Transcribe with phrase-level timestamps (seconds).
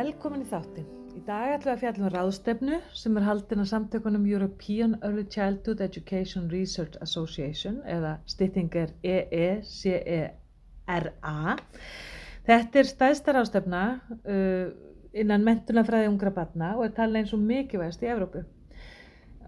[0.00, 0.86] Velkomin í þáttin.
[1.12, 5.26] Í dag ætlum við að fjalla um ráðstefnu sem er haldin að samtökunum European Early
[5.34, 10.38] Childhood Education Research Association eða stytting E EECERA.
[12.48, 13.82] Þetta er stæðsta ráðstefna
[14.22, 14.72] uh,
[15.12, 18.46] innan mentunafræði ungra barna og er talin eins og mikilvægast í Evrópu.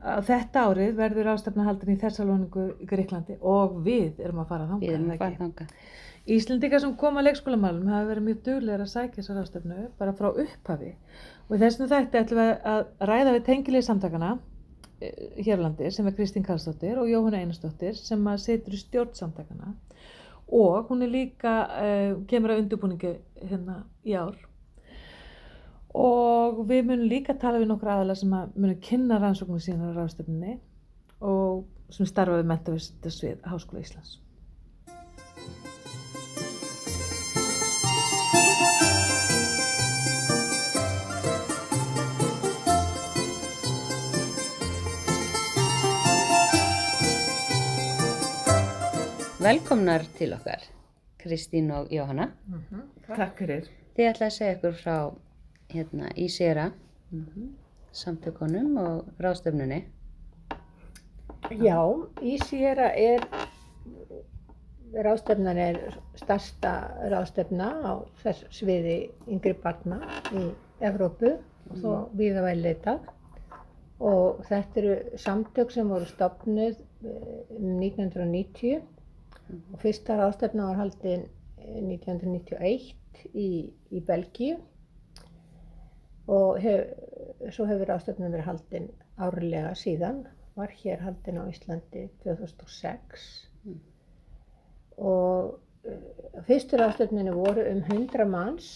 [0.04, 4.68] Á þetta árið verður ráðstefna haldin í Þessalóningu í Greiklandi og við erum að fara
[4.68, 4.84] þangað.
[4.84, 5.66] Við erum er að fara ekki?
[6.30, 10.28] Íslendingar sem koma að leikskólamálum hafa verið mjög duglegar að sækja þessar ráðstefnu bara frá
[10.30, 10.92] upphafi.
[11.48, 14.28] Og þessum þætti ætlum við að ræða við tengilið samtakana
[15.02, 18.82] eh, hér á landi sem er Kristín Karlsdóttir og Jóhanna Einarsdóttir sem að situr í
[18.84, 19.74] stjórn samtakana
[20.52, 24.36] og hún er líka, uh, kemur að undirbúningi hérna í ár.
[25.96, 29.96] Og við munum líka tala við nokkur aðala sem að munum kynna rannsóknum síðan á
[29.96, 30.58] ráðstefnunni
[31.24, 34.20] og sem starfa við mentavistasvið Háskóla Íslands.
[49.42, 50.60] Velkomnar til okkar,
[51.18, 52.28] Kristín og Jóhanna.
[53.08, 53.64] Takk fyrir.
[53.96, 54.94] Þið ætlaði að segja ykkur frá
[55.72, 56.68] hérna í Sera,
[57.90, 59.80] samtökunum og ráðstöfnunni.
[61.58, 61.80] Já,
[62.22, 63.26] Ísýra er,
[64.94, 65.80] ráðstefnan er
[66.22, 66.76] starsta
[67.10, 67.92] ráðstefna á
[68.22, 68.96] þess sviði
[69.26, 69.98] yngri barna
[70.30, 70.46] í
[70.86, 73.10] Evrópu og þó viða væli leitað.
[73.98, 74.96] Og þetta eru
[75.26, 79.01] samtök sem voru stopnuð eh, um 1990
[79.50, 81.26] og fyrsta ráðstefna var haldin
[81.58, 83.48] eh, 1991 í,
[83.92, 84.58] í Belgíu.
[86.32, 86.92] Og hef,
[87.50, 90.22] svo hefur ráðstefnan verið haldin árlega síðan
[90.54, 93.26] var hér haldin á Íslandi 2006
[95.02, 98.72] og uh, fyrstu ráðstöfninu voru um 100 manns.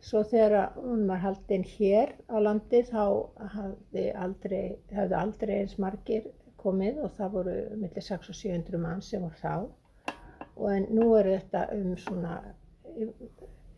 [0.00, 3.02] Svo þegar hún var haldin hér á landi þá
[3.54, 6.30] hafði aldrei, hafði aldrei eins margir
[6.60, 9.54] komið og það voru millir 600 og 700 manns sem voru þá.
[10.60, 12.38] Og en nú er þetta um svona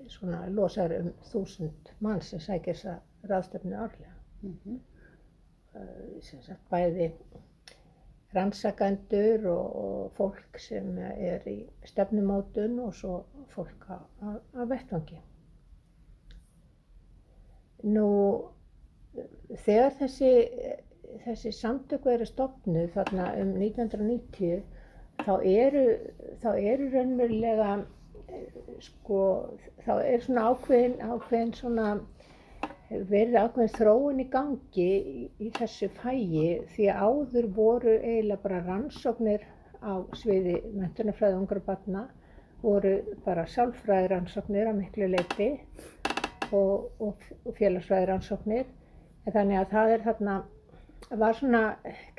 [0.09, 2.99] svona losar um 1000 manns sem sækir þessa
[3.31, 4.15] ráðstöfnu árlega.
[6.21, 7.13] Sem sagt bæði
[8.35, 13.19] rannsakendur og, og fólk sem er í stefnumótun og svo
[13.53, 15.21] fólk á vettvangi.
[17.83, 18.09] Nú,
[19.65, 20.33] þegar þessi,
[21.25, 24.63] þessi samtöku eru stopnuð þarna um 1990
[25.23, 25.85] þá eru,
[26.43, 27.73] þá eru raunverulega
[28.83, 29.21] sko,
[29.85, 31.89] þá er svona ákveðin, ákveðin svona
[33.11, 38.65] verið ákveðin þróun í gangi í, í þessu fægi því að áður voru eiginlega bara
[38.67, 39.47] rannsóknir
[39.83, 42.07] á sviði mentunarfræði ungra barna
[42.63, 42.95] voru
[43.25, 45.51] bara sálfræði rannsóknir að miklu leiti
[46.53, 48.69] og, og, og félagsfræði rannsóknir.
[49.27, 50.37] En þannig að það er þarna
[51.11, 51.63] var svona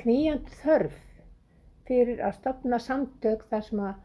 [0.01, 0.99] knýjand þörf
[1.87, 3.95] fyrir að stopna samtök þar sem að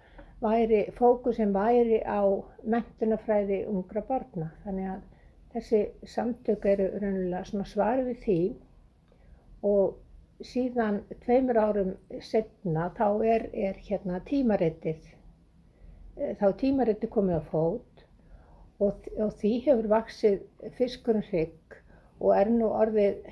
[0.43, 2.23] væri, fókusin væri á
[2.63, 4.53] mentunarfræði ungra barna.
[4.65, 5.07] Þannig að
[5.53, 5.79] Þessi
[6.13, 8.41] samtök eru raunverulega svona svar við því.
[9.69, 11.95] Og síðan tveimur árum
[12.27, 15.09] setna þá er, er hérna tímaritið,
[16.39, 18.05] þá er tímaritið komið á fót
[18.79, 20.45] og, og því hefur vaksið
[20.79, 21.79] fiskurinn hrygg
[22.21, 23.27] og er nú orðið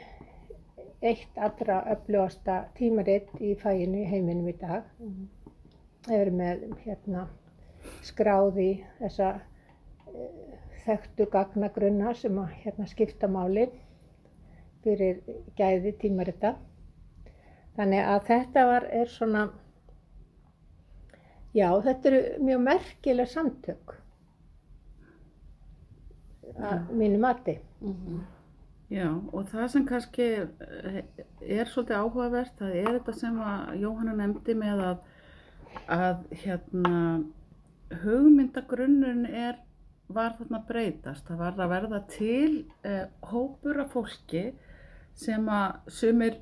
[1.10, 4.86] eitt allra öflugasta tímaritt í fæinu í heiminum í dag.
[6.06, 7.26] Það er með hérna
[8.06, 9.34] skráði þessa
[10.86, 13.66] þekktu gagnagrunna sem að hérna skipta máli
[14.84, 15.20] fyrir
[15.58, 16.54] gæði tímarita.
[17.76, 19.42] Þannig að þetta var, er svona,
[21.56, 23.96] já þetta eru mjög merkileg samtök
[26.56, 27.58] að mínu mati.
[28.86, 34.54] Já, og það sem kannski er svolítið áhugavert, það er þetta sem að Jóhanna nefndi
[34.54, 35.00] með að,
[35.96, 37.00] að hérna,
[38.04, 39.58] hugmyndagrunnurinn er,
[40.06, 41.26] var þarna breytast.
[41.26, 42.50] Það var að verða til
[42.86, 44.44] eh, hópur af fólki
[45.18, 46.38] sem að sumir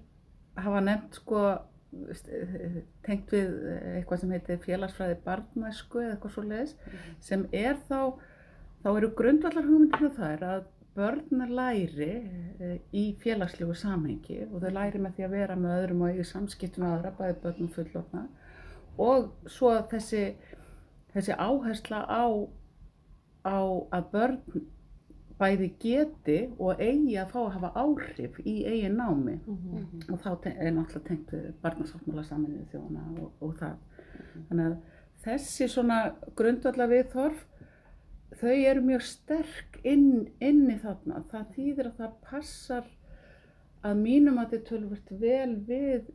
[0.60, 1.46] hafa nefnt sko,
[3.06, 3.56] tengt við
[3.94, 6.76] eitthvað sem heitir félagsfræði barnæsku eða eitthvað svo leiðis,
[7.24, 8.18] sem er þá,
[8.82, 10.64] þá eru grundvallar hugmyndir það er að
[10.94, 12.10] börn læri
[12.60, 16.26] eh, í félagslegu samhengi og þau læri með því að vera með öðrum og í
[16.28, 18.26] samskiptum aðra, bæði börn og fullorna
[18.98, 20.22] og svo þessi,
[21.14, 22.24] þessi áhersla á,
[23.42, 23.58] á
[23.90, 24.40] að börn
[25.38, 29.34] bæði geti og eigi að fá að hafa áhrif í eigin námi.
[30.12, 31.32] Og þá er náttúrulega tengt
[31.62, 33.80] barnasáttmála saminuðu þjóðana og, og það.
[34.50, 34.76] Þannig að
[35.24, 35.98] þessi svona
[36.38, 37.42] grundvallar viðþorf
[38.40, 41.24] þau eru mjög sterk inn, inni þarna.
[41.30, 42.92] Það þýðir að það passar
[43.84, 46.06] að mínum að þetta tölvört vel við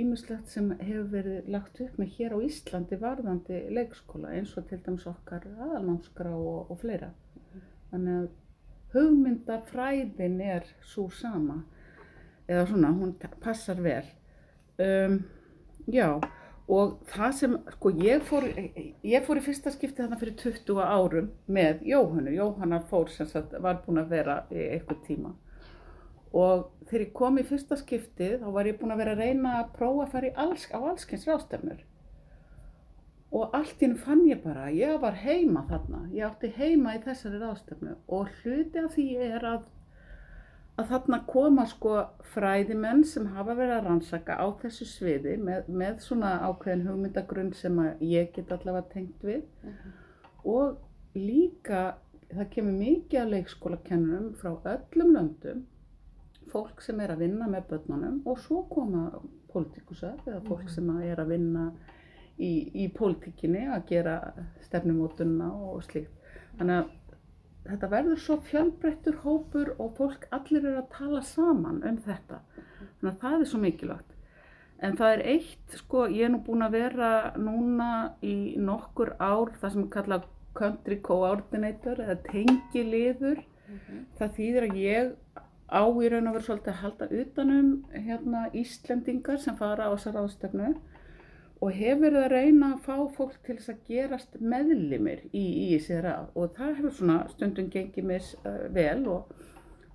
[0.00, 4.78] ímislegt sem hefur verið lagt upp með hér á Íslandi varðandi leikskóla eins og til
[4.84, 7.10] dæmis okkar aðalnámskrá og, og fleira.
[7.90, 8.30] Þannig að
[8.92, 11.62] hugmyndafræðin er svo sama
[12.46, 14.04] eða svona, hún passar vel.
[14.78, 15.18] Um,
[15.90, 16.20] já,
[16.72, 18.46] og það sem, sko, ég fór,
[19.04, 22.32] ég fór í fyrsta skipti þarna fyrir 20 árum með Jóhannu.
[22.36, 25.34] Jóhanna fór sem sagt, var búin að vera í eitthvað tíma.
[26.32, 29.56] Og þegar ég kom í fyrsta skipti þá var ég búin að vera að reyna
[29.60, 31.82] að prófa að fara alls, á allskyns rástefnur
[33.32, 37.02] og allt í hennu fann ég bara ég var heima þarna, ég átti heima í
[37.04, 39.62] þessari rástefnu og hluti af því er að,
[40.80, 41.96] að þarna koma sko
[42.32, 47.82] fræðimenn sem hafa verið að rannsaka á þessu sviði með, með svona ákveðin hugmyndagrunn sem
[48.00, 49.92] ég get allavega tengt við uh -huh.
[50.54, 50.78] og
[51.14, 51.82] líka
[52.32, 55.66] það kemur mikið af leikskólakennurum frá öllum löndum
[56.52, 59.10] fólk sem er að vinna með börnunum og svo koma
[59.52, 61.66] pólitíkusar eða fólk sem er að vinna
[62.38, 62.52] í,
[62.84, 64.16] í pólitíkinni að gera
[64.66, 66.12] stefnumótunna og slíkt.
[66.58, 66.90] Þannig að
[67.66, 72.40] þetta verður svo fjölbreyttur hópur og fólk allir eru að tala saman um þetta.
[72.56, 74.18] Þannig að það er svo mikilvægt.
[74.82, 77.90] En það er eitt, sko, ég er nú búin að vera núna
[78.26, 80.28] í nokkur ár það sem er kallað
[80.58, 83.44] country coordinator eða tengiliður.
[83.68, 84.00] Mm -hmm.
[84.18, 85.12] Það þýðir að ég
[85.72, 90.12] á í raun og veru svolítið að halda utanum hérna Íslendingar sem fara á þessa
[90.16, 90.74] ráðstöfnu
[91.62, 95.44] og hefur verið að reyna að fá fólk til þess að gerast meðlimir í
[95.76, 99.34] ISRA og það hefur svona stundum gengið mér uh, vel og,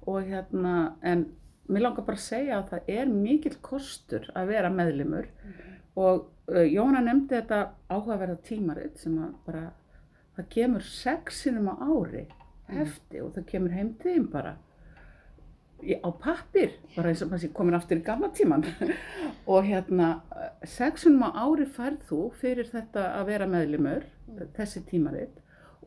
[0.08, 1.28] og hérna en
[1.68, 5.28] mér langar bara að segja að það er mikill kostur að vera meðlimur.
[5.44, 5.68] Mm
[5.98, 9.64] og uh, Jóna nefndi þetta áhugaverða tímaritt sem að bara
[10.38, 12.28] það kemur sexinum á ári
[12.69, 13.24] hefti mm.
[13.25, 14.54] og það kemur heim til þeim bara
[15.78, 18.66] á pappir, bara eins og maður sé komin aftur í gamla tíman
[19.52, 20.22] og hérna
[20.66, 24.48] sexunum á ári færð þú fyrir þetta að vera meðlimur mm.
[24.58, 25.38] þessi tímaritt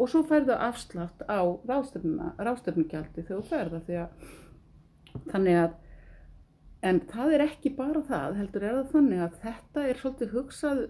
[0.00, 4.28] og svo færðu afslátt á rástefnugjaldi þegar þú ferða því að
[5.32, 5.78] þannig að
[6.90, 10.82] en það er ekki bara það heldur er það þannig að þetta er svolítið hugsað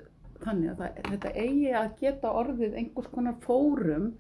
[0.45, 4.11] þannig að það, þetta eigi að geta orðið einhvers konar fórum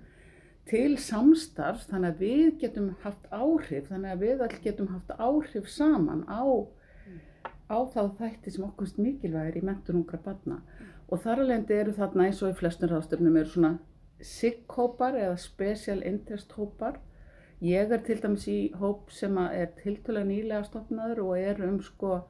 [0.68, 5.68] til samstarfs þannig að við getum haft áhrif, þannig að við all getum haft áhrif
[5.70, 6.44] saman á,
[7.70, 10.60] á þá þætti sem okkurst mikilvægir í mentun ungra barna.
[11.10, 13.72] Og þar alveg eru þarna eins og í flestum ráðstöfnum eru svona
[14.20, 17.00] SIG-hópar eða Special Interest hópar.
[17.60, 22.20] Ég er til dæmis í hóp sem er tiltöla nýlega stofnaður og er um sko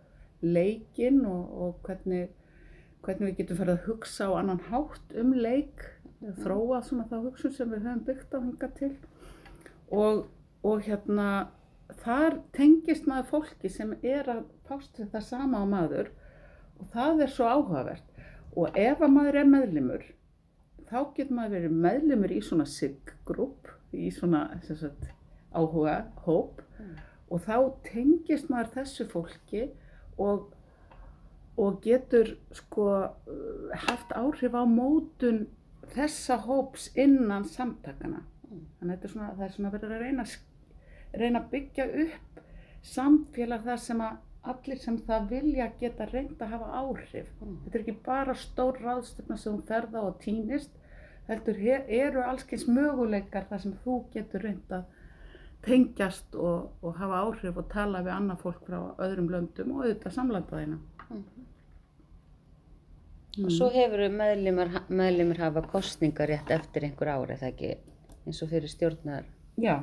[0.42, 2.30] leikin og, og hvernig,
[3.04, 5.84] hvernig við getum farið að hugsa á annan hátt um leik
[6.20, 8.92] þróa svona þá hugsun sem við höfum byggt á hinga til.
[9.90, 10.22] Og,
[10.62, 11.28] og hérna
[12.04, 16.12] þar tengist maður fólki sem er að fást þetta sama á maður
[16.78, 18.06] og það er svo áhugavert.
[18.56, 20.08] Og ef að maður er meðlimur
[20.90, 25.10] þá getur maður verið meðlimur í svona SIG-grúp í svona sagt,
[25.54, 26.62] áhuga hóp.
[26.80, 26.96] Mm.
[27.30, 27.56] og þá
[27.86, 29.66] tengist maður þessu fólki
[30.18, 30.48] og,
[31.60, 32.86] og getur sko
[33.84, 35.44] haft áhrif á mótun
[35.94, 38.24] þessa hóps innan samtakana.
[38.80, 40.24] Þannig að svona, það er svona verið að reyna,
[41.20, 42.42] reyna að byggja upp
[42.90, 44.18] samfélag þar sem að
[44.50, 47.28] allir sem það vilja geta reynd að hafa áhrif.
[47.40, 47.56] Mm.
[47.64, 50.72] Þetta er ekki bara stór ráðstöfna sem þú ferða og týnist,
[51.28, 54.88] heldur eru allskeins möguleikar þar sem þú getur reynd að
[55.66, 60.16] tengjast og, og hafa áhrif og tala við annað fólk frá öðrum löndum og auðvitað
[60.16, 60.80] samlandaðina.
[61.10, 61.24] Mm.
[63.38, 63.46] Mm.
[63.46, 67.70] Og svo hefur meðlimur hafa kostningar rétt eftir einhver ári, það ekki
[68.26, 69.28] eins og fyrir stjórnar?
[69.60, 69.76] Já,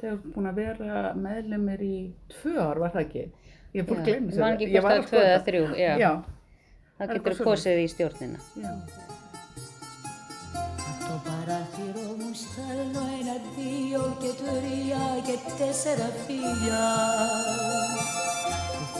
[0.00, 1.94] þau hefur búin að vera meðlimur í
[2.34, 3.24] tvö ár, var það ekki?
[3.70, 4.34] Ég er búin að glemja það.
[4.34, 5.92] Það var ekki hvort að tvö eða þrjú, já.
[6.02, 6.12] já.
[6.98, 8.38] Það getur kosið í stjórnina.
[8.58, 8.74] Já.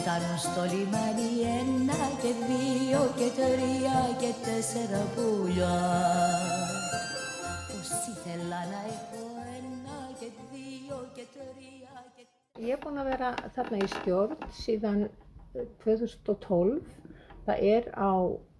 [0.04, 1.28] παράθυρο μου στέλνω ένα, δύο και τρία και τέσσερα φίλια Φτάνω στο λιμάνι
[1.60, 5.78] ένα και δύο και τρία και τέσσερα πουλιά
[7.68, 9.24] Πως ήθελα να έχω
[9.58, 12.22] ένα και δύο και τρία και...
[12.58, 15.00] Ég er búin að vera þarna í stjórn síðan
[15.84, 16.78] 2012.
[17.46, 18.12] Það er á,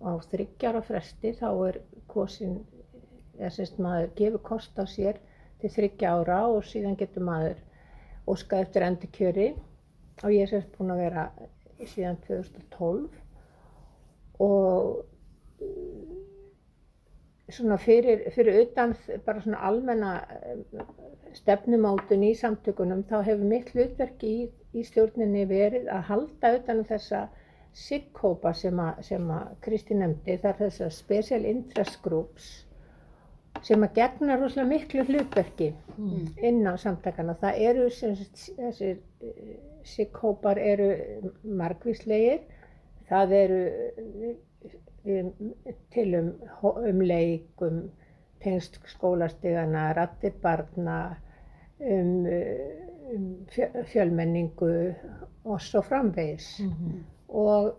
[0.05, 1.79] á þryggjara fresti, þá er
[2.13, 2.59] kosin,
[3.39, 5.17] eða semst maður gefur kost á sér
[5.63, 7.65] til þryggja ára og síðan getur maður
[8.29, 9.49] óskað eftir endurkjöri
[10.24, 11.24] og ég er sérst búin að vera
[11.92, 13.10] síðan 2012
[14.40, 15.06] og
[17.52, 18.94] svona fyrir, fyrir utan
[19.26, 20.12] bara svona almenna
[20.46, 20.84] eh,
[21.36, 24.36] stefnumótun í samtökunum þá hefur mitt hlutverk í,
[24.78, 27.26] í stjórninni verið að halda utan um þessa
[27.76, 32.50] SIG-hópa sem, að- sem að Kristi nefndi, það er þessar Special Interest Groups
[33.64, 36.28] sem að gegna rosalega miklu hlutverki Mm.
[36.42, 37.36] innan samtakana.
[37.42, 38.98] Það eru sem sagt, þessir
[39.88, 40.90] SIG-hópar eru
[41.44, 42.42] margvíslegir,
[43.10, 43.62] það eru
[45.96, 46.32] til um,
[46.64, 47.84] um leik, um
[48.42, 50.98] tengst skólastigana, rattir barna,
[51.80, 52.26] um,
[53.14, 54.74] um fjö- fjölmenningu
[55.46, 56.60] og svo framvegis.
[56.64, 57.04] Mhm.
[57.30, 57.74] Og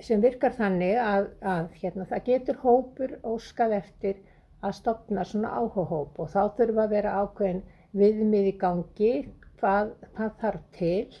[0.00, 4.20] sem virkar þannig að, að hérna, það getur hópur óskað eftir
[4.62, 7.62] að stopna svona áhugahóp og þá þurfa að vera ákveðin
[7.98, 9.12] viðmið í gangi,
[9.60, 11.18] hvað, hvað þarf til.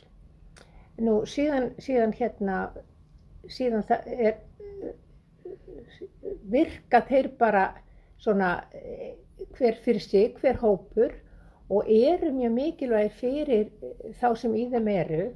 [0.98, 2.58] Nú síðan, síðan hérna,
[3.48, 4.38] síðan það er,
[6.50, 7.64] virka þeir bara
[8.18, 8.56] svona
[9.56, 11.14] hver fyrir sig, hver hópur
[11.68, 13.68] og eru mjög mikilvægir fyrir
[14.20, 15.28] þá sem í þeim eru.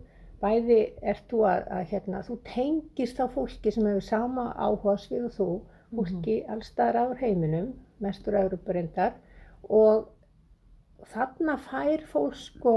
[0.43, 5.37] Bæði ert þú að, að hérna, þú tengist þá fólki sem hefur sama áhugasvið og
[5.37, 5.51] þú,
[5.93, 7.69] fólki mm allstaðar á heiminum,
[8.01, 9.13] mestur Európarindar
[9.69, 10.09] og
[11.11, 12.75] þarna fær fólk sko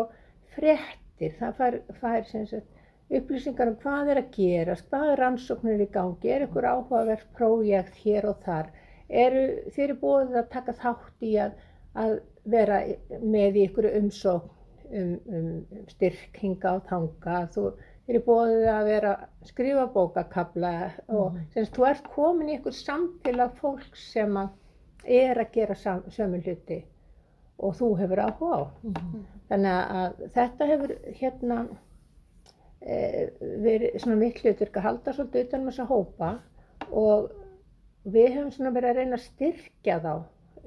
[0.55, 2.71] fréttir, það fær, fær sagt,
[3.13, 7.99] upplýsingar um hvað er að gerast, hvað er rannsóknir í gangi, er ykkur áhugavert prójekt
[8.01, 8.71] hér og þar,
[9.09, 11.59] eru þeir eru búið að taka þátt í að,
[11.93, 12.15] að
[12.55, 12.79] vera
[13.21, 14.49] með í ykkur umsókn
[14.89, 17.67] um, um, um styrk hinga og þanga, þú
[18.09, 20.73] eru búið að vera að skrifa bókakabla
[21.07, 24.53] og sem sagt, þú ert komin í ykkur samfélag fólk sem að
[25.05, 26.81] er að gera sam, sömu hluti
[27.57, 28.61] og þú hefur áhuga á.
[28.83, 29.25] Mhm.
[29.49, 31.57] Þannig að þetta hefur hérna
[32.81, 32.95] e,
[33.63, 36.31] verið svona mitt hlutverk að halda svolítið utan um þessa hópa
[36.91, 37.31] og
[38.05, 40.13] við hefum svona verið að reyna að styrkja þá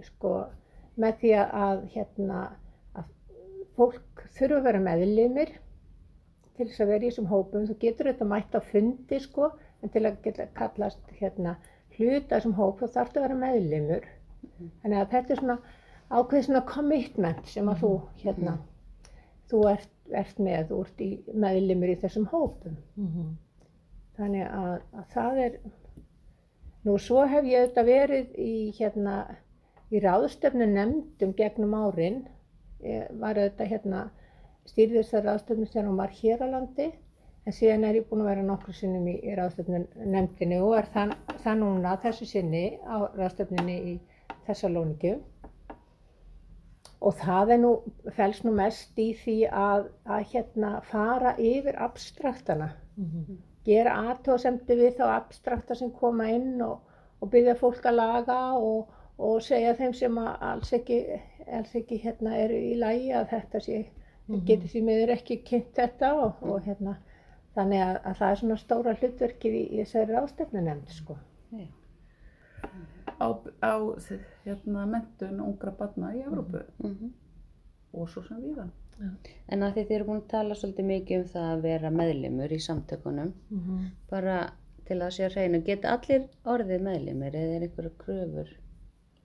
[0.09, 0.35] sko
[0.99, 2.43] með því að hérna
[2.99, 3.09] að
[3.79, 5.53] fólk þurfa að vera meðlimir
[6.59, 7.67] til þess að vera í þessum hópum.
[7.69, 9.53] Þú getur þetta mætt á fundi sko
[9.83, 11.59] en til að geta kallast hérna
[11.99, 14.09] hluta þessum hóp þá þarftu að vera meðlimur.
[14.83, 15.59] Þannig að þetta er svona
[16.09, 18.59] ákveð svona commitment sem að þú hérna
[19.49, 21.11] þú ert, ert með, þú ert í
[21.45, 22.79] meðlimur í þessum hópum.
[22.97, 23.29] Mhm.
[24.19, 25.59] Þannig að, að það er,
[26.85, 29.19] nú svo hef ég auðvitað verið í hérna,
[29.95, 32.25] í ráðstöfnu nefndum gegnum árin,
[32.83, 34.09] ég var auðvitað hérna,
[34.69, 36.91] stýrði þessar ráðstöfnu þegar hún var hér á landi,
[37.47, 40.91] en síðan er ég búin að vera nokkru sinnum í, í ráðstöfnu nefndinu og er
[40.93, 41.15] það,
[41.63, 43.99] núna þessu sinni á ráðstöfnunni í
[44.49, 45.19] Þessalónikju.
[47.01, 47.73] Og það er nú,
[48.17, 53.37] felst nú mest í því að, að hérna fara yfir abstraktana Mhm.
[53.69, 56.81] gera aðtóðsemdi við þá abstrakta sem koma inn og,
[57.21, 58.89] og byggja fólk að laga og,
[59.19, 60.99] og segja þeim sem alls ekki,
[61.47, 63.79] alls ekki hérna, eru í lægi að þetta sé,
[64.29, 66.97] mm getur því miður ekki kynnt þetta og, og hérna,
[67.55, 71.17] þannig að, að það er svona stóra hlutverkið í, í þessari ráðstefnu nefnd sko.
[73.21, 73.27] Á,
[73.63, 73.73] á
[74.45, 77.11] hérna, mentun ungra barna í Evrópu Mhm.
[77.95, 78.71] og svo sem víðan.
[79.49, 82.51] En að því þið eru búin að tala svolítið mikið um það að vera meðlimur
[82.53, 83.85] í samtökunum, Mhm.
[84.11, 84.53] bara
[84.87, 88.49] til að sé að hreinu, geta allir orðið meðlimir eða er einhverju kröfur?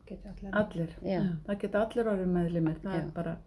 [0.06, 0.52] Geta allir.
[0.54, 0.90] Allir.
[1.04, 3.00] Já, Það geta allir orðið meðlimir, það Já.
[3.04, 3.38] er bara,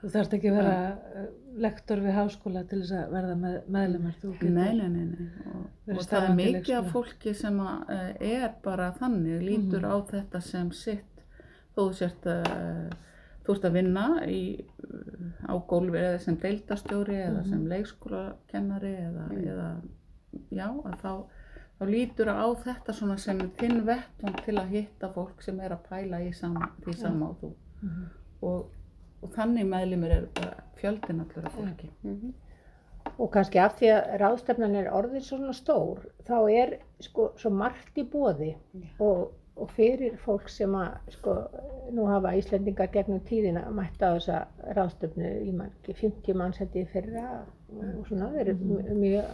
[0.00, 0.74] Þú þarfst ekki að vera
[1.22, 1.24] uh,
[1.58, 4.14] lektor við háskóla til þess að verða með, meðlumar.
[4.22, 5.28] Þú getur nei, nei, nei, nei.
[5.54, 5.64] Og,
[5.96, 9.90] og það er mikið af fólki sem að, uh, er bara þannig, lítur Mhm.
[9.90, 11.24] á þetta sem sitt,
[11.76, 12.88] þú sért uh,
[13.46, 14.40] þú ert að vinna í,
[15.48, 17.48] á gólfi eða sem deildastjóri eða Mhm.
[17.50, 19.68] sem leikskólakennari eða, eða
[20.52, 21.12] já, að þá,
[21.80, 25.82] þá lítur á þetta svona sem þinn vettvang til að hitta fólk sem er að
[25.88, 27.52] pæla í sam, því sama og þú
[27.82, 28.04] Mhm.
[28.42, 28.66] og,
[29.22, 31.90] og þannig meðlumir er bara fjöldin allur af fólki.
[32.02, 32.34] Mhm.
[33.18, 37.96] Og kannski af því að ráðstefnan er orðin svona stór, þá er sko svo margt
[37.96, 38.50] í bóði
[39.00, 41.36] og, og fyrir fólk sem að sko,
[41.96, 44.42] nú hafa Íslendingar gegnum tíðina mætt á þessa
[44.76, 47.24] ráðstefnu í mann, 50 manns þetta í fyrra
[47.72, 49.32] og svona, það er mjög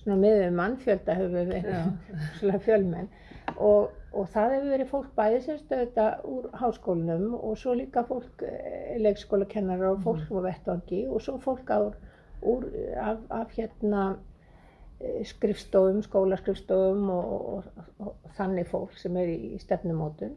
[0.00, 1.66] svona miður mannfjölda hefur verið
[2.40, 3.10] svona fjölmenn.
[3.56, 8.42] Og, og það hefur verið fólk bæði sem stöðta úr háskólanum og svo líka fólk
[8.46, 11.94] eh, leikskólakennarar og fólk á vettvangi og svo fólk á,
[12.42, 12.66] úr,
[12.98, 14.04] af, af hérna
[14.98, 20.34] eh, skrifstofum, skólaskrifstofum og, og, og, og þannig fólk sem er í stefnumótun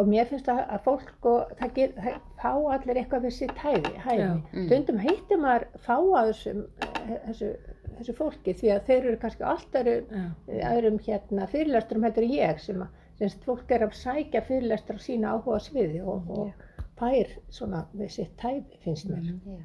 [0.00, 3.60] og mér finnst að, að fólk og það, ger, það fá allir eitthvað við sitt
[3.60, 4.24] hæfi, hæfi.
[4.24, 4.66] Mm.
[4.70, 7.52] stundum heitir maður fá að þessum, eh, þessu,
[7.98, 10.26] þessu fólki því að þeir eru kannski allt öðru, Já.
[10.72, 15.32] öðrum hérna fyrirlesturum heldur ég sem, að, Þess fólk er að sækja fyrirlestur á sína
[15.36, 19.28] áhuga sviði og, og fær svona við sitt tæfi finnst mér.
[19.46, 19.60] Já.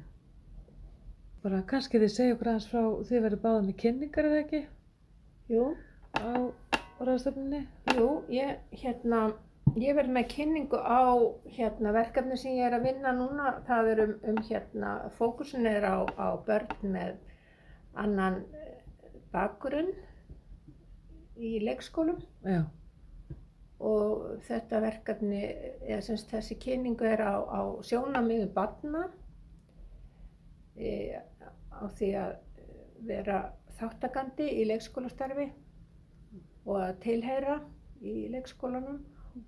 [1.42, 4.60] Bara kannski þið segja okkur aðeins frá, þið verður báðið með kynningar eða ekki
[5.48, 5.66] Jú,
[6.18, 6.30] á
[7.08, 7.60] ráðstöfninni?
[7.96, 9.20] jú, ég, hérna,
[9.80, 11.02] ég verð með kynningu á
[11.58, 13.52] hérna, verkefni sem ég er að vinna núna.
[13.68, 17.14] Það er um, um hérna, fókusin er á, á börn með
[17.98, 18.74] annan eh,
[19.32, 19.94] bakgrunn
[21.38, 22.18] í leikskólum.
[22.44, 22.64] Já,
[23.78, 25.42] og þetta verkefni,
[25.86, 29.04] eða semst þessi kynningu er á, á sjónamiðu barna
[30.74, 31.20] e,
[31.70, 32.34] á því að
[33.06, 33.38] vera
[33.78, 35.46] þáttakandi í leikskólastarfi
[36.66, 37.60] og að tilheyra
[38.02, 38.98] í leikskólanum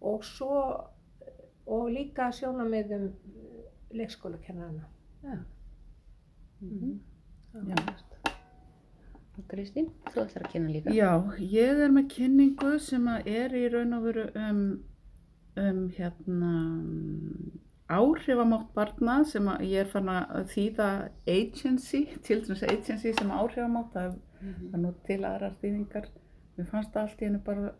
[0.07, 0.61] og svo
[1.71, 3.11] og líka sjónamiðum
[3.95, 4.87] leikskólakennarana.
[5.23, 5.39] já.
[6.61, 7.01] Mhm.
[7.69, 7.75] Já.
[9.49, 10.90] Kristín, þú ætlar að kynna líka.
[10.94, 14.62] Já, ég er með kynningu sem að er í raun og veru um,
[15.56, 16.52] um hérna
[17.90, 20.88] áhrifamátt barna sem að ég er fann að þýða
[21.26, 24.75] agency, children's agency sem áhrifamátt, það Mhm.
[24.75, 26.06] er nú til aðrar þýðingar.
[26.56, 27.73] Mér fannst það allt í hennu bara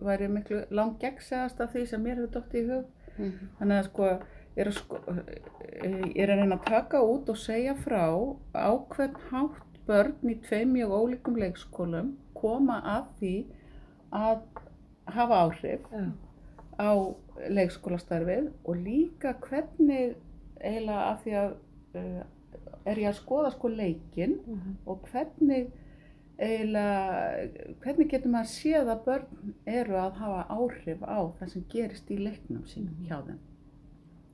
[0.00, 2.84] væri miklu langt gegnsæðast af því sem mér hefur dótt í hug.
[3.18, 3.48] Mhm.
[3.58, 4.04] Þannig að sko,
[4.56, 4.96] ég er að, sko,
[5.82, 8.04] ég er að reyna að taka út og segja frá
[8.54, 13.34] á hvern hátt börn í tveim mjög ólíkum leikskólum koma að því
[14.16, 14.42] að
[15.10, 16.04] hafa áhrif Já.
[16.80, 16.90] á
[17.50, 20.14] leikskólastarfið og líka hvernig
[20.60, 21.54] eiginlega af því að
[22.00, 22.22] uh,
[22.88, 24.76] er ég að skoða sko leikinn Mhm.
[24.86, 25.70] og hvernig
[26.40, 27.48] eiginlega,
[27.82, 32.16] hvernig getur maður séð að börn eru að hafa áhrif á það sem gerist í
[32.16, 33.40] leiknum sínum hjá þeim.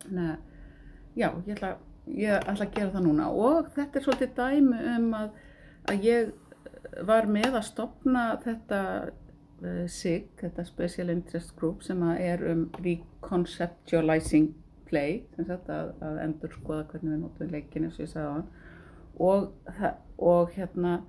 [0.04, 0.38] Þannig að,
[1.18, 1.72] já, ég ætla,
[2.06, 5.30] ég ætla að gera það núna og þetta er svolítið dæmi um að,
[5.90, 6.34] að ég
[7.06, 14.54] var með að stopna þetta uh, SIG, þetta Special Interest Group sem er um Reconceptualizing
[14.86, 18.30] Play, sem sagt að, að endur skoða hvernig við notum leikin eins og ég sagði
[18.30, 18.49] á hann
[19.16, 19.49] og,
[20.19, 21.00] og hérna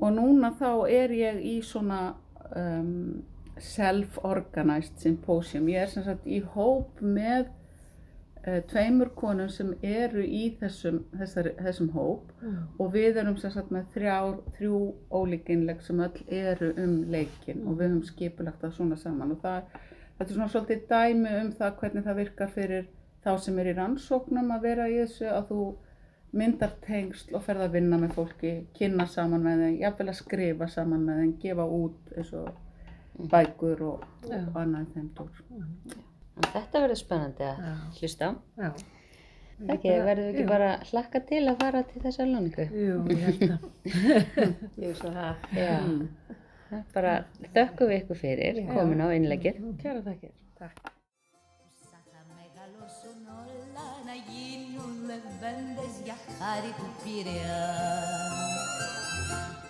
[0.00, 2.14] og núna þá er ég í svona
[2.56, 3.22] um,
[3.60, 5.68] self-organized symposium.
[5.68, 7.50] Ég er sem sagt í hóp með
[8.42, 12.56] tveimur konum sem eru í þessum, þessari, þessum hóp Mm.
[12.78, 14.78] og við erum sem sagt með þrjár, þrjú
[15.14, 19.62] ólíkinleg sem öll eru um leikin og við höfum skipulagt það svona saman og það,
[20.18, 22.88] þetta er svona svolítið dæmi um það hvernig það virkar fyrir
[23.24, 25.60] þá sem er í rannsóknum að vera í þessu að þú
[26.32, 30.66] myndar tengsl og ferð að vinna með fólki, kynna saman með þeim, jafnvel að skrifa
[30.68, 34.06] saman með þeim, gefa út eins og bækur og,
[34.48, 35.42] og annað þeim dór.
[36.37, 37.73] En þetta verður spennandi að Já.
[37.99, 38.31] hlusta á.
[38.61, 38.69] Já.
[39.73, 40.49] Ekki, verður við ekki Jú.
[40.51, 42.65] bara hlakka til að fara til þessa láningu?
[42.77, 43.59] Jú, ég held að.
[44.77, 45.47] Ég er svo það.
[45.57, 45.71] Já.
[45.79, 46.03] Mm.
[46.93, 47.13] Bara
[47.55, 49.55] þökkum við ykkur fyrir komin á innleggið.
[49.81, 50.33] Kæra þakkir.
[50.59, 57.65] Σαν θα μεγαλώσουν όλα να γίνουν λεβέντες για χάρη του Πειραιά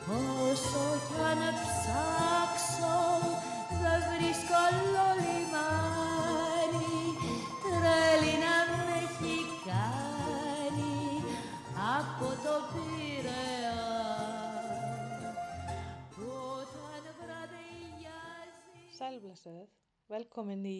[0.07, 2.97] Όσο κι αν ψάξω
[3.81, 5.07] δεν βρίσκω άλλο
[19.42, 19.70] Sælblessuð,
[20.08, 20.76] velkomin í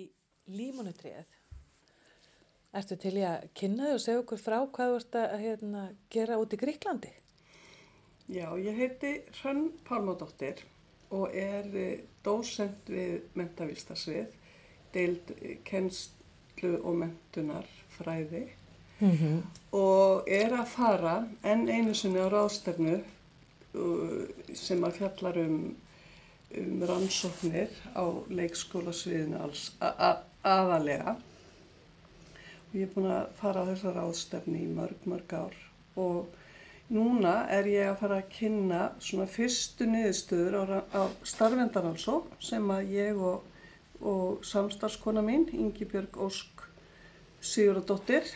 [0.54, 1.30] límonutréð.
[2.78, 5.82] Ertu til í að kynna þig og segja okkur frá hvað þú ert að hérna,
[6.14, 7.10] gera út í Gríklandi?
[8.30, 10.62] Já, ég heiti Hrönn Pálmadóttir
[11.10, 14.38] og er eh, dósent við mentavístarsvið,
[14.94, 17.66] deild eh, kennslu og mentunar
[17.98, 18.46] fræði
[19.02, 19.38] Mm -hmm.
[19.74, 23.00] og er að fara enn einu sinni á ráðstefnu
[23.74, 25.74] uh, sem að fjallar um,
[26.60, 28.04] um rannsóknir á
[28.38, 31.14] leikskólasviðinu alls, aðalega.
[32.68, 35.56] Og ég er búin að fara á þessa ráðstefni í mörg, mörg ár.
[35.96, 42.70] Og núna er ég að fara að kynna svona fyrstu niðurstöður á, á starfendarannsókn sem
[42.76, 43.48] að ég og,
[44.12, 46.66] og samstarfskona mín, Ingi Björg Ósk
[47.42, 48.28] Sigurðardóttir,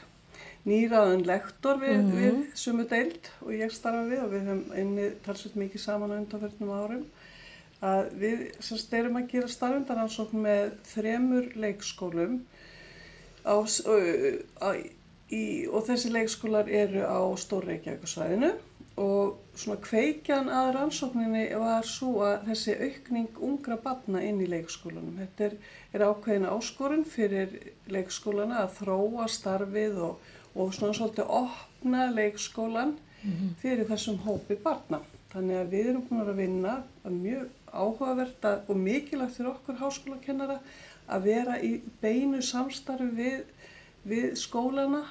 [0.66, 5.60] nýraðun lektor við, við sumu deild og ég starfa við og við höfum einni talsveit
[5.62, 7.04] mikið saman á undanförnum árum
[7.84, 12.38] að við semst erum að gera starfendaransókn með þremur leikskólum
[13.44, 14.68] á, á,
[15.30, 18.54] í, og þessi leikskólar eru á Stórreikjavíkusvæðinu
[18.96, 25.18] og svona kveikjan að rannsókninni var svo að þessi aukning ungra barna inn í leikskólanum.
[25.20, 25.56] Þetta er,
[25.92, 27.52] er ákveðin áskorun fyrir
[27.92, 32.96] leikskólana að þróa starfið og, og svona svolítið opna leikskólan
[33.60, 35.02] fyrir þessum hópi barna.
[35.34, 37.46] Þannig að við erum búin að vinna að mjög
[37.84, 40.58] áhugavert að, og mikilvægt fyrir okkur háskólakennara
[41.16, 43.42] að vera í beinu samstarfi við,
[44.12, 45.02] við skólana.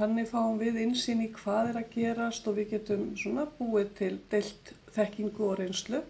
[0.00, 4.14] Þannig fáum við insýn í hvað er að gerast og við getum svona búið til
[4.34, 6.02] deilt þekkingu og reynslu.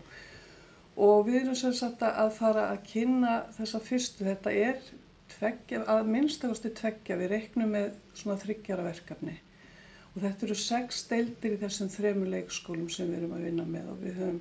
[1.08, 4.76] Og við erum sem sagt að fara að kynna þessa fyrstu, þetta er
[5.34, 9.34] tveggja, að minnstakosti tveggja, við reiknum með svona þryggjara verkefni.
[10.14, 13.88] Og þetta eru sex deildir í þessum þremur leikskólum sem við erum að vinna með
[13.94, 14.38] og við höfum,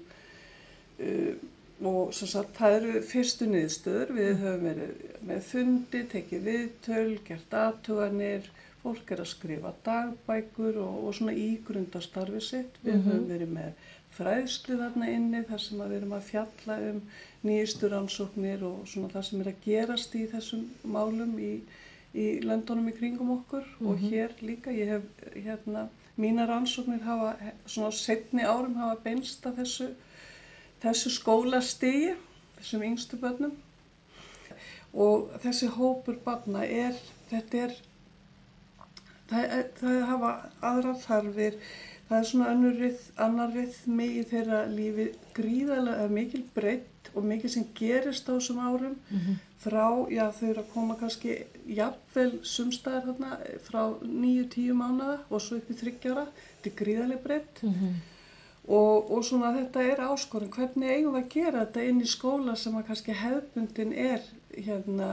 [1.91, 7.55] og sem sagt það eru fyrstu niðurstöður, við höfum verið með fundi, tekið viðtöl, gert
[7.61, 8.51] aðtuganir,
[8.83, 12.79] fólk er að skrifa dagbækur og, og svona ígrundastarfi sitt.
[12.85, 16.99] Við höfum verið með fræðslu þarna inni þar sem við erum að fjalla um
[17.47, 21.51] nýjustu rannsóknir og svona það sem er að gerast í þessum málum í,
[22.13, 23.67] í löndunum í kringum okkur.
[23.87, 24.75] Og hér líka.
[24.75, 25.87] Ég hef hérna,
[26.21, 27.33] mína rannsóknir hafa
[27.65, 29.89] svona setni árum hafa beinst að þessu,
[30.83, 32.13] þessu skólastigi,
[32.57, 33.53] þessum yngstu börnum.
[35.05, 36.97] Og þessi hópur barna er,
[37.31, 37.77] þetta er,
[39.31, 40.33] það, það hafa
[40.71, 41.57] aðrar þarfir,
[42.09, 45.07] það er svona önnur rið, annar rithmi í þeirra lífi
[45.39, 48.99] gríðarlega mikil breytt og mikið sem gerist á þessum árum.
[49.63, 51.37] Frá, já þau eru að koma kannski
[51.79, 53.37] jafnvel sumstæðar þarna
[53.69, 56.27] frá nýju, tíu mánuða og svo upp í þryggjara,
[56.59, 57.63] þetta er gríðarlega breytt
[58.67, 62.55] og, og svona þetta er áskorun, hvernig eigum við að gera þetta inn í skóla
[62.55, 65.09] sem að kannski hefðbundin er hérna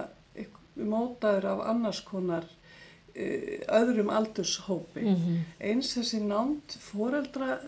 [0.80, 5.02] mótaður af annars konar uh, öðrum aldurshópi.
[5.58, 7.58] Eins þessi nánd foreldra,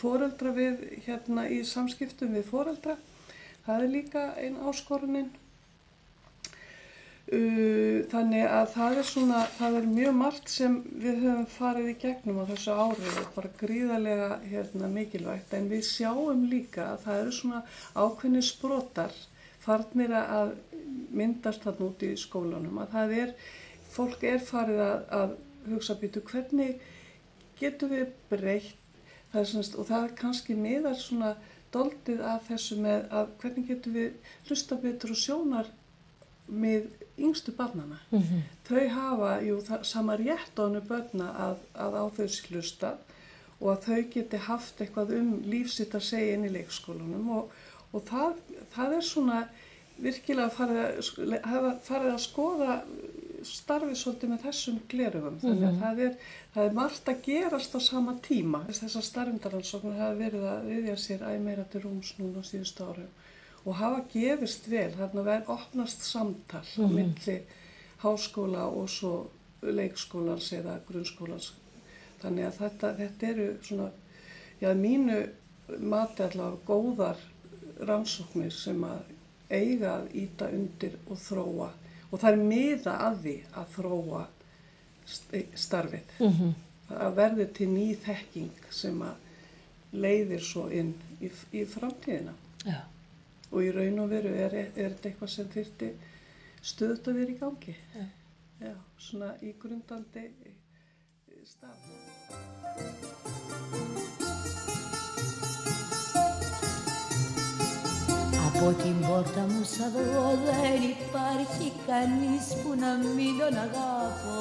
[0.00, 2.96] foreldra við hérna í samskiptum við foreldra,
[3.66, 5.30] það er líka einn áskorunin.
[7.30, 11.94] Uh, þannig að það er svona, það er mjög margt sem við höfum farið í
[12.04, 15.54] gegnum á þessu ári og bara gríðarlega hérna, mikilvægt.
[15.58, 17.60] En við sjáum líka að það eru svona
[18.04, 19.14] ákveðni sprotar
[19.62, 20.50] farnir að
[21.20, 22.82] myndast þarna út í skólanum.
[22.82, 23.32] Að það er,
[23.94, 25.38] fólk er farið að, að
[25.76, 26.82] hugsa býtu hvernig
[27.62, 28.74] getum við breytt?
[29.30, 31.36] Það semst, og það kannski miðar svona
[31.74, 35.70] doldið að þessu með að hvernig getum við hlusta betur og sjónar
[36.50, 36.88] með
[37.20, 37.98] yngstu barnana.
[38.68, 42.92] Þau hafa, jú, það, sama rétt á hennu börna að, að á þau sé hlusta
[43.60, 47.56] og að þau geti haft eitthvað um lífsitt að segja inn í leikskólanum og,
[47.92, 48.38] og það,
[48.76, 49.40] það er svona
[50.00, 52.76] virkilega farið að, hafa farið að skoða
[53.50, 55.36] starfið svolítið með þessum glerugum.
[55.42, 56.16] Þannig að það er,
[56.54, 58.62] það er margt að gerast á sama tíma.
[58.68, 63.12] Þessar starfindaransóknir hafa verið að viðja sér æg meira til rúms núna síðustu árum
[63.64, 67.36] og hafa gefist vel, þarna verð opnast samtal á milli
[68.02, 69.14] háskóla og svo
[69.62, 71.50] leikskólans eða grunnskólans.
[72.22, 73.90] Þannig að þetta, þetta eru svona,
[74.60, 75.18] já, mínu
[75.92, 77.20] mati allavega góðar
[77.88, 79.12] rannsóknir sem að
[79.50, 81.70] eiga að íta undir og þróa
[82.10, 84.22] og það er miða að því að þróa
[85.64, 86.14] starfið.
[86.90, 92.34] Að verði til ný þekking sem að leiðir svo inn í, í framtíðina.
[92.64, 92.80] Já
[93.51, 95.91] Og í raun og veru er, er þetta eitthvað sem þurfti
[96.65, 97.75] stöðut að vera í gangi.
[97.95, 98.05] Já.
[98.63, 100.29] Já, svona í grundandi
[101.45, 101.79] stað.
[108.45, 114.35] Από την πόρτα μου σαν βγω δεν υπάρχει κανείς που να μην τον αγάπω.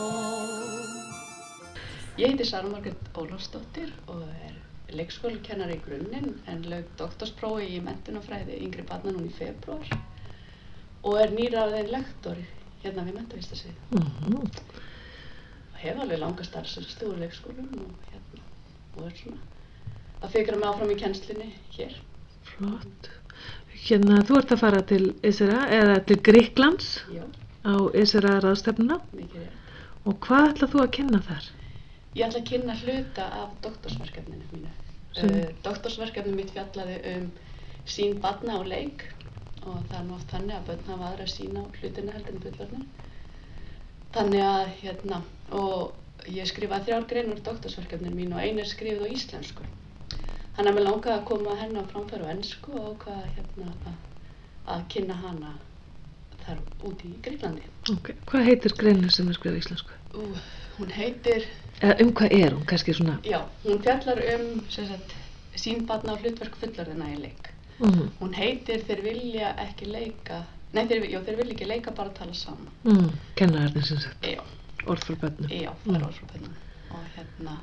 [2.16, 4.55] Ég heiti Sara Margrét Ólafsdóttir og er
[4.95, 9.91] leikskólakennari í grunninn en lauk doktorsprófi í mentunafræði yngri barna núna í februar
[11.04, 12.39] og er nýraðin lektor
[12.84, 13.78] hérna við mentavistasvið.
[13.91, 14.36] Mhm.
[14.39, 18.43] Og hef alveg langa starfsröstu úr leikskólum og hérna
[18.97, 19.41] og er svona
[20.21, 21.95] að fikra mig áfram í kennslinni hér.
[22.43, 23.10] Flott.
[23.80, 27.23] Hérna, þú ert að fara til Ísera eða til Gríklands Já,
[27.63, 28.99] á Ísera ráðstefnuna
[30.06, 31.47] og hvað ætlað þú að kynna þar?
[32.17, 34.72] Ég ætla að kynna hluta af doktorsverkefninu mínu.
[35.19, 37.30] Uh, doktorsverkefninu mitt fjallaði um
[37.89, 39.06] sín barna á leik
[39.65, 42.43] og það er nú oft þannig að börn hafa aðra sín á hlutina heldur en
[42.45, 42.86] fullorðnir.
[44.15, 45.22] Þannig að hérna,
[45.54, 49.67] og ég skrifaði þrjár grein úr doktorsverkefninu mínu og ein er skrifið á íslensku.
[50.58, 54.00] Þannig að mér langaði að koma henni á framfæru ennsku og ákvaða hérna að,
[54.76, 55.54] að kynna hana
[56.45, 57.69] þar úti í Gríklandi.
[57.93, 60.00] Ok, hvað heitir greinu sem er skrifað á íslensku?
[60.17, 60.26] Ú,
[60.80, 61.46] hún heitir
[61.82, 63.18] Eða um hvað er hún, kannski svona?
[63.24, 65.13] Já, hún fjallar um sagt,
[65.56, 67.50] sín barna og hlutverk fullorðina í leik.
[67.80, 70.42] Mm, Hún heitir Þeir vilja ekki leika,
[70.76, 72.68] nei þeir, já, þeir vilja ekki leika bara tala saman.
[72.84, 74.42] mm, kennararnir sem sagt, Já,
[74.86, 75.50] orð frá bönnum.
[75.50, 76.56] já, það er orð frá bönnum.
[76.92, 77.54] Og hérna,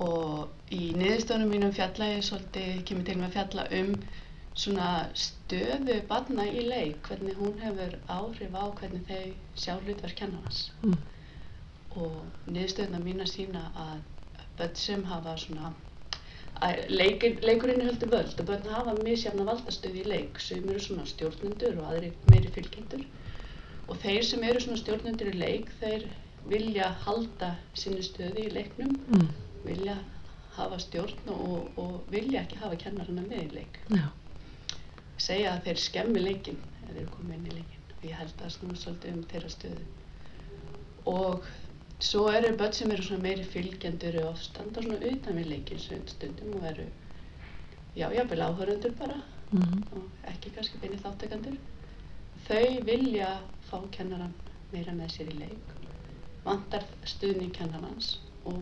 [0.00, 3.94] og í niðurstöðunum mínum fjalla ég svolítið, kemur til með að fjalla um
[4.54, 10.70] svona stöðu barna í leik, hvernig hún hefur áhrif á hvernig þau sjá hlutverk kennarans
[10.82, 10.96] Mm.
[11.96, 14.02] Og niðurstöðuna mín að sína að
[14.58, 15.72] börn sem hafa svona
[16.60, 20.40] að leikur, leikurinn höldu völd og börn hafa misjafna valdastöði í leik.
[20.40, 23.04] Sem eru svona stjórnendur og aðri meiri fylgjendur.
[23.88, 26.06] Og þeir sem eru svona stjórnendur í leik þeir
[26.50, 29.28] vilja halda sinni stöði í leiknum Mm.
[29.64, 29.96] vilja
[30.56, 33.80] hafa stjórn og, og vilja ekki hafa kennarana með í leik.
[33.90, 34.06] Já.
[35.20, 37.82] segja að þeir skemmi leikinn ef þeir koma inn í leikinn.
[37.96, 39.84] Og ég held að það snúi svolítið um þeirra stöðu.
[41.12, 41.44] Og
[42.00, 46.64] svo eru börn sem eru meiri fylgjendur og standa svona utan við leikinn stundum og
[46.72, 46.86] eru
[47.96, 49.82] já, jáfnvel áhörundur bara Mm.
[49.92, 51.56] og ekki kannski beini þáttakandur
[52.46, 53.30] þau vilja
[53.66, 54.34] fá kennaran
[54.72, 55.72] meira með sér í leik
[56.44, 58.12] vantar stuðning kennarans
[58.44, 58.60] og,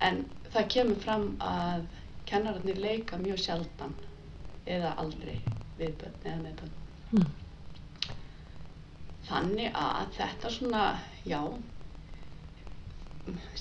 [0.00, 1.86] en það kemur fram að
[2.26, 3.94] kennararnir leika mjög sjaldan
[4.66, 5.36] eða aldrei
[5.78, 6.74] við börn eða með börn
[7.12, 7.30] Mm.
[9.28, 10.82] þannig að þetta svona,
[11.24, 11.40] já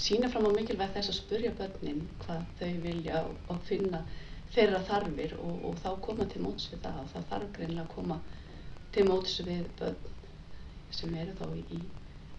[0.05, 4.03] sína fram á mikilvægt þess að spurja börnin hvað þau vilja og, finna
[4.55, 7.93] þeirra þarfir og, og þá koma til móts við það og það þarf greinilega að
[7.95, 8.19] koma
[8.95, 10.09] til móts við börn
[10.93, 11.45] sem eru þá
[11.77, 11.83] í,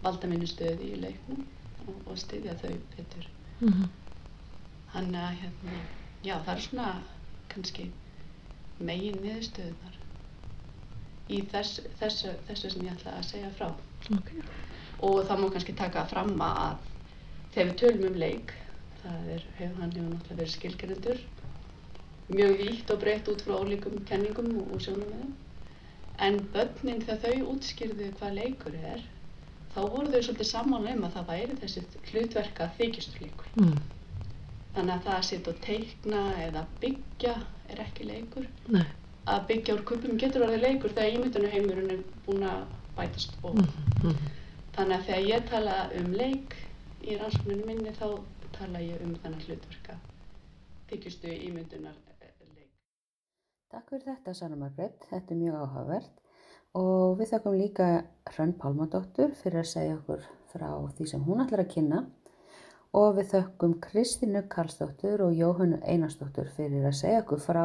[0.03, 1.41] valdaminnu stöði í leiknum
[1.87, 3.31] og, og styðja þau betur
[3.63, 3.85] Mm.
[4.91, 5.75] Þannig að hérna,
[6.25, 6.87] já það er svona
[7.51, 7.85] kannski
[8.83, 9.95] megin niðurstöðunar
[11.31, 13.69] í þess, þessu, þessu sem ég ætla að segja frá.
[14.17, 14.33] Ok.
[15.07, 16.83] Og það má kannski taka fram að
[17.55, 18.53] þegar við tölum um leik,
[19.01, 21.19] það er, hefur hann hefur náttúrulega verið skilgerindur,
[22.35, 25.33] mjög vítt og breytt út frá ólíkum kenningum og, og sjónumöðum.
[26.25, 29.01] En börnin þegar þau útskýrðu hvað leikur er,
[29.75, 33.49] þá voru þau svolítið sammála um að það væri þessi hlutverka þykjusturleikur.
[33.59, 33.73] Mm.
[34.75, 37.33] Þannig að það að setja og teikna eða byggja
[37.71, 38.47] er ekki leikur.
[38.71, 38.85] Nei.
[39.31, 42.65] Að byggja úr kubum getur orðið leikur þegar ímyndunarheimurinn er búinn að
[42.97, 43.69] bætast og Mm.
[44.03, 44.17] Mm.
[44.75, 46.55] þannig að þegar ég tala um leik
[47.05, 48.07] í rannsókninu minni þá
[48.55, 49.95] tala ég um þannig hlutverka
[50.89, 51.95] þykjustu ímyndunar
[52.55, 52.69] leik.
[53.69, 55.05] Takk fyrir þetta, Sanna Margrét.
[55.11, 56.21] Þetta er mjög áhugavert.
[56.75, 57.87] Og við þakkum líka
[58.31, 62.01] Hrönn Pálmadóttur fyrir að segja okkur frá því sem hún ætlar að kynna.
[62.95, 67.63] Og við þökkum Kristínu Karlsdóttur og Jóhannu Einarsdóttur fyrir að segja okkur frá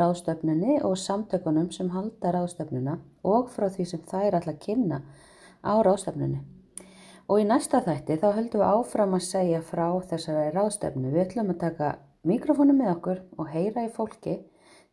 [0.00, 5.02] ráðstöfnunni og samtökunum sem halda ráðstöfnuna og frá því sem þær ætla að kynna
[5.60, 6.40] á ráðstöfnunni.
[7.24, 11.08] Og í næsta þætti þá höldum við áfram að segja frá þessari ráðstöfnu.
[11.14, 11.90] Við ætlum að taka
[12.28, 14.38] mikrofónu með okkur og heyra í fólki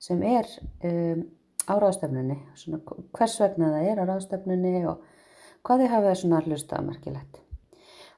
[0.01, 0.47] sem er
[0.87, 1.25] um,
[1.67, 5.03] á ráðstöfnunni, svona hvers vegna það er á ráðstöfnunni og
[5.67, 7.41] hvað þið hafa svona hlustað merkilegt.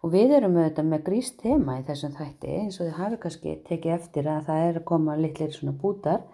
[0.03, 3.57] Og við erum auðvitað með gríst tema í þessum þætti eins og þið hafi kannski
[3.67, 6.25] tekið eftir að það er að koma litlir svona bútar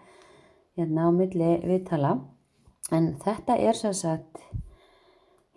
[0.76, 2.16] hérna á milli viðtala.
[2.92, 4.42] En þetta er sem sagt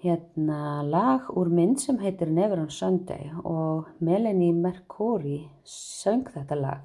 [0.03, 6.81] hérna lag úr mynd sem heitir Never on Sunday og Melanie Mercouri söng þetta lag.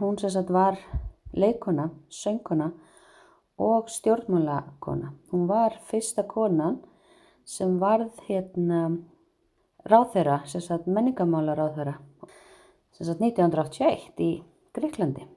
[0.00, 0.78] Hún sem sagt var
[1.32, 2.72] leikona, söngkona
[3.58, 5.12] og stjórnmálakona.
[5.30, 6.80] Hún var fyrsta konan
[7.44, 8.80] sem varð hérna
[9.86, 11.94] ráðherra, sem sagt menningamála ráðherra,
[12.92, 14.32] sem sagt 1981 í
[14.74, 15.28] Greiklandi.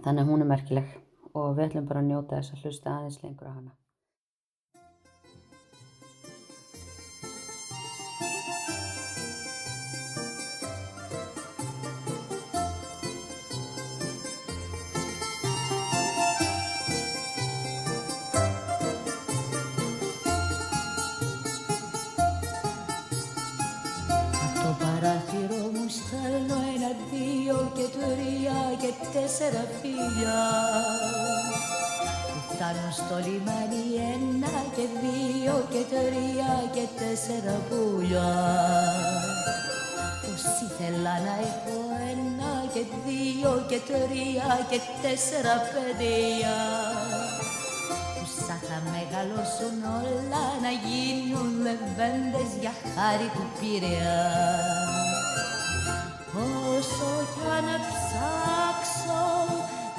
[0.00, 0.96] Þannig að hún er merkileg
[1.34, 3.76] og við ætlum bara að njóta þess að hlusta aðeins lengur á hana.
[28.08, 30.40] Δύο και τρία και τέσσερα φίλια.
[32.30, 38.32] Που φτάνουν στο λιμάνι ένα και δύο και τρία και τέσσερα πουλιά.
[40.22, 41.76] Πως ήθελα να έχω
[42.12, 46.58] ένα και δύο και τρία και τέσσερα παιδιά.
[48.14, 54.97] Που σαν θα μεγαλώσουν όλα να γίνουν λεβέντες για χάρη του Πειραιά.
[56.38, 59.24] Όσο κι αν ψάξω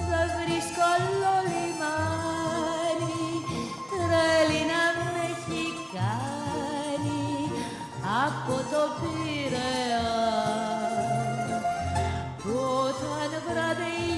[0.09, 3.23] δεν βρίσκω άλλο λιμάνι
[3.89, 7.51] τρέλη να με έχει κάνει
[8.25, 10.07] από το Πειραιά.
[12.81, 14.08] Όταν βραδιάζει,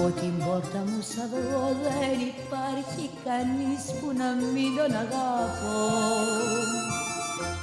[0.00, 5.80] Από την πόρτα μου σαν δροδέρι υπάρχει κανείς που να μην τον αγαπώ.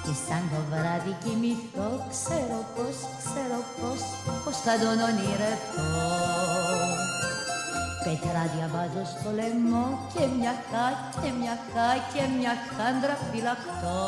[0.03, 4.01] Και σαν το βράδυ κοιμηθώ ξέρω πως, ξέρω πως,
[4.43, 5.89] πως θα τον ονειρευτώ.
[8.03, 10.87] Πετράδια βάζω στο λαιμό και μια χά
[11.19, 14.03] και μια χά και μια χάντρα φυλαχτώ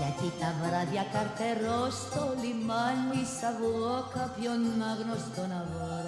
[0.00, 6.05] γιατί τα βράδια καρτερώ στο λιμάνι σαν βγω κάποιον άγνωστο να βρω